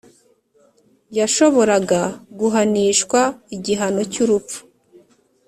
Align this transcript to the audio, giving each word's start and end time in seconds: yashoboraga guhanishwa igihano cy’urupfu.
yashoboraga 1.17 2.01
guhanishwa 2.39 3.19
igihano 3.55 4.01
cy’urupfu. 4.11 4.59